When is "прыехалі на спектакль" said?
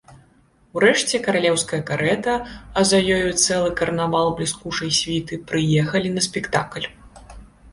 5.53-6.85